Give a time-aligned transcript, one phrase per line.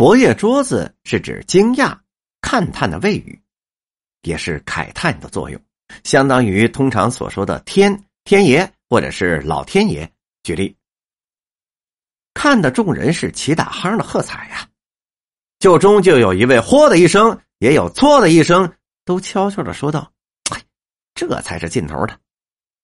[0.00, 1.94] 佛爷桌子是指惊讶、
[2.40, 3.38] 看探的谓语，
[4.22, 5.60] 也是慨叹的作用，
[6.04, 10.10] 相当于通常所说的天天爷或者是老天爷。
[10.42, 10.74] 举例，
[12.32, 14.66] 看的众人是齐打夯的喝彩呀，
[15.58, 18.72] 就中就有一位嚯的一声，也有错的一声，
[19.04, 20.10] 都悄悄的说道
[20.50, 20.62] ：“哎，
[21.14, 22.18] 这才是劲头的。”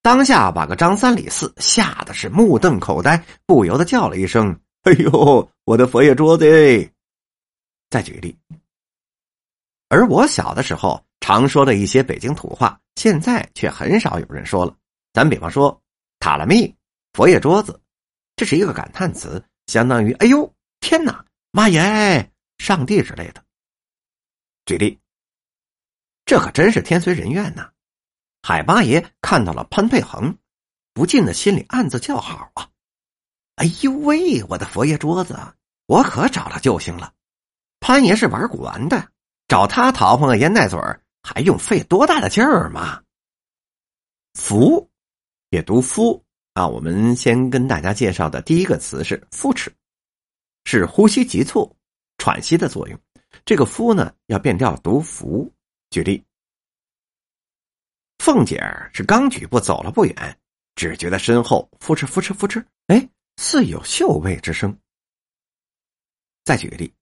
[0.05, 6.91] 当下把个张三李四吓得是目瞪口呆，不由得叫了一声：“哎呦，我的佛爷桌子！”哎
[7.97, 8.39] 再举例，
[9.89, 14.77] 而我小的时候常说的一些北京土话，现在却很少有人说了。
[15.15, 15.83] 咱比方说
[16.21, 16.77] “塔拉密
[17.15, 17.81] ”“佛爷桌子”，
[18.37, 23.43] 这是一个感叹词，相当于“哎呦，天哪，妈耶，上帝”之类的。
[24.67, 25.01] 举例，
[26.27, 27.73] 这可真是天随人愿呐！
[28.43, 30.37] 海八爷看到了潘佩恒，
[30.93, 32.69] 不禁的心里暗自叫好啊！
[33.55, 35.35] 哎呦喂，我的佛爷桌子，
[35.87, 37.15] 我可找到救星了！
[37.81, 39.11] 潘爷是玩古玩的，
[39.49, 40.79] 找他讨碰个烟袋嘴
[41.23, 43.03] 还用费多大的劲儿吗？
[44.35, 44.89] 福，
[45.51, 46.67] 也读夫啊。
[46.67, 49.73] 我们先跟大家介绍的第一个词是扶持，
[50.65, 51.75] 是呼吸急促、
[52.19, 52.99] 喘息的作用。
[53.45, 55.53] 这个夫呢，要变调读福。
[55.91, 56.25] 举例，
[58.19, 60.39] 凤姐儿是刚举步走了不远，
[60.75, 64.77] 只觉得身后扶哧扶哧扶哧，哎，似有嗅味之声。
[66.45, 66.93] 再举个例。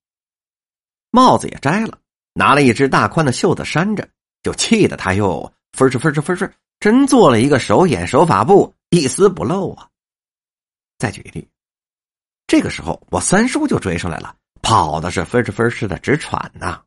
[1.14, 1.96] 帽子也摘了，
[2.32, 4.08] 拿了一只大宽的袖子扇着，
[4.42, 9.88] 就气得他又分哧分哧分哧，真做了一个手眼手法布，一丝不漏啊！
[10.98, 11.48] 再举例，
[12.48, 16.82] 这个时候我三叔就追上来了，跑的是分哧分哧的直喘呐。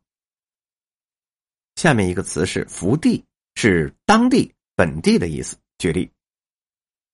[1.76, 3.24] 下面一个词是“福地”，
[3.56, 5.56] 是当地本地的意思。
[5.78, 6.12] 举例，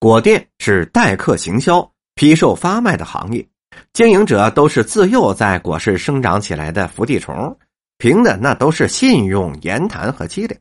[0.01, 3.49] 果店是待客行销、批售发卖的行业。
[3.93, 7.57] 经营者都是自幼在果市生长起来的伏地虫，
[7.99, 10.59] 凭的那都是信用、言谈和机灵。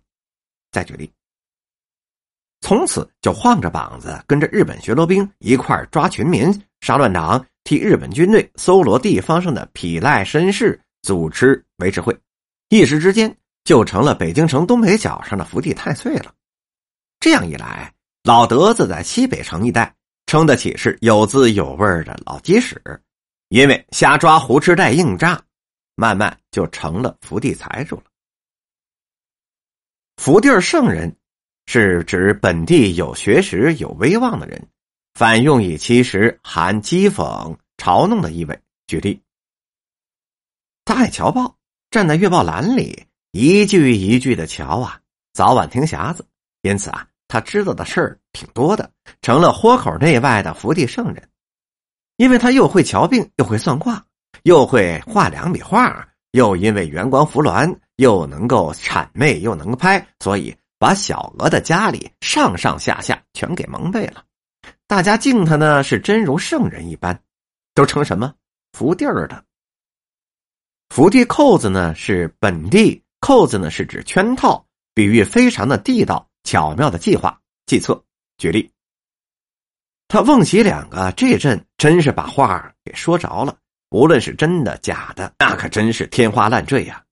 [0.71, 1.11] 再举例，
[2.61, 12.15] 从此就晃着膀子跟着日本巡逻兵一块抓群民、杀乱党，替日本军队搜罗地方上的痞赖绅士，组织维持会，
[12.69, 16.31] 一时之间就成了北京城东北角上的伏地太岁了。
[17.19, 19.93] 这样一来，老德子在西北城一带。
[20.25, 22.81] 称得起是有滋有味的老鸡屎，
[23.53, 25.39] 因为瞎抓胡吃带硬诈，
[25.93, 28.05] 慢慢就成了福地财主了。
[30.17, 31.15] 福地圣人
[31.67, 34.67] 是指本地有学识、有威望的人，
[35.13, 38.59] 反用以其实含讥讽、嘲弄的意味。
[38.87, 39.21] 举例，
[40.83, 41.55] 他爱瞧报，
[41.91, 44.99] 站在月报栏里，一句一句的瞧啊，
[45.31, 46.25] 早晚听匣子，
[46.63, 47.07] 因此啊。
[47.27, 48.91] 他知道的事儿挺多的，
[49.21, 51.29] 成了豁口内外的福地圣人。
[52.17, 54.05] 因为他又会瞧病，又会算卦，
[54.43, 64.23] 又会画两笔画，又因为圆光扶鸾，又能够谄媚，又能拍，所以把小娥的家里上上下下全给蒙蔽了。
[64.87, 67.19] 大家敬他呢，是真如圣人一般，
[67.73, 68.33] 都称什么
[68.73, 69.43] 福地儿的。
[70.89, 76.29] 福地扣子呢，是本地扣子呢，是指圈套，比喻非常的地道。
[76.45, 78.03] 巧妙的计划计策，
[78.37, 78.69] 举例，
[80.09, 83.57] 他瓮喜两个这阵真是把话给说着了。
[83.89, 87.03] 无论是真的假的，那可真是天花乱坠呀。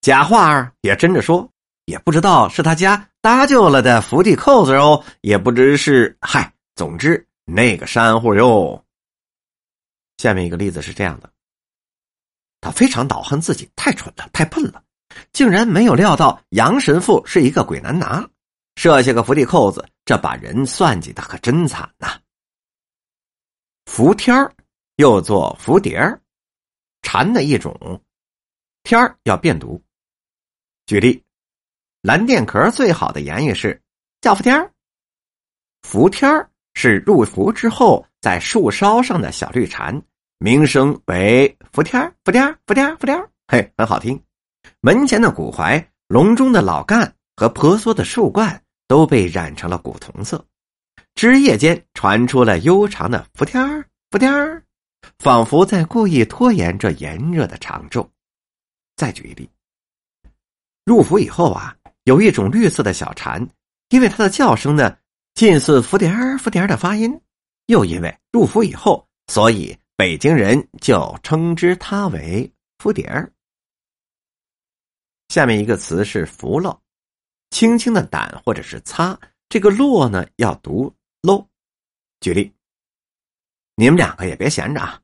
[0.00, 1.46] 假话也真着说，
[1.84, 6.50] 也不知道是他家搭救了的福地扣子哦，也不知是嗨。
[6.76, 8.82] 总之那个山户哟。
[10.16, 11.28] 下面一个例子是这样的：
[12.62, 14.82] 他非常恼恨自己太蠢了，太笨了，
[15.34, 18.26] 竟然没有料到杨神父是一个鬼难拿。
[18.76, 22.18] 设下个伏地扣子，这把人算计的可真惨呐！
[23.86, 24.36] 伏天
[24.96, 25.98] 又做伏蝶，
[27.02, 27.74] 蝉的一种，
[28.82, 29.82] 天要变读。
[30.84, 31.22] 举例，
[32.02, 33.80] 蓝靛壳最好的言语是
[34.20, 34.70] 叫伏天儿。
[35.82, 36.30] 伏天
[36.74, 40.02] 是入伏之后在树梢上的小绿蝉，
[40.38, 44.22] 名声为伏天儿，伏天儿，伏天儿，伏天，嘿，很好听。
[44.80, 48.62] 门前的古槐、笼中的老干和婆娑的树冠。
[48.88, 50.46] 都被染成了古铜色，
[51.16, 54.62] 枝叶间传出了悠长的“伏天儿，伏天儿”，
[55.18, 58.06] 仿佛在故意拖延这炎热的长昼。
[58.96, 59.48] 再举一例，
[60.84, 61.74] 入伏以后啊，
[62.04, 63.48] 有一种绿色的小蝉，
[63.88, 64.94] 因为它的叫声呢
[65.32, 67.18] 近似“伏点儿，伏点儿”的发音，
[67.64, 73.32] 又因为入伏以后，所以北京人就称之它为“伏点儿”。
[75.32, 76.78] 下面一个词是“伏漏”。
[77.48, 79.18] 轻轻的掸或者是擦，
[79.48, 80.92] 这个落呢要读
[81.22, 81.48] 喽。
[82.20, 82.52] 举例，
[83.74, 85.00] 你们两个也别闲着啊，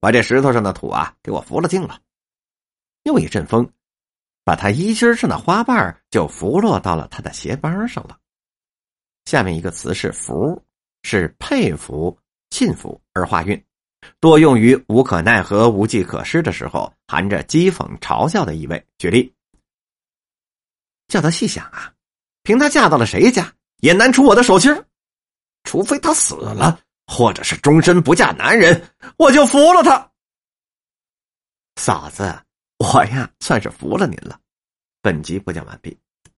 [0.00, 2.00] 把这石头上的土啊给我扶了净了，
[3.04, 3.72] 又一阵风，
[4.44, 8.18] 把他衣襟上的花瓣就拂落到了他的鞋帮上了。
[9.24, 10.62] 下面一个词是“服”，
[11.02, 12.16] 是佩服、
[12.50, 13.64] 信服而化韵，
[14.20, 18.84] 多用于无可奈何、无计可施的时候，含着讥讽、嘲笑的意味。
[18.98, 19.32] 举例：
[21.08, 21.94] 叫他细想啊，
[22.42, 24.72] 凭他嫁到了谁家，也难出我的手心
[25.66, 30.10] 除非他死了，或者是终身不嫁男人，我就服了他。
[31.78, 32.34] 嫂子，
[32.78, 34.40] 我呀，算是服了您了。
[35.02, 35.98] 本集播讲完毕。